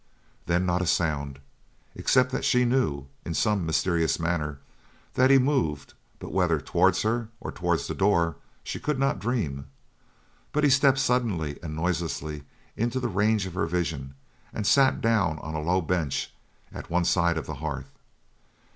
[0.47, 1.37] Then not a sound,
[1.93, 4.57] except that she knew, in some mysterious manner,
[5.13, 9.67] that he moved, but whether towards her or towards the door she could not dream.
[10.53, 12.45] But he stepped suddenly and noiselessly
[12.75, 14.15] into the range of her vision
[14.51, 16.33] and sat down on a low bench
[16.73, 17.91] at one side of the hearth.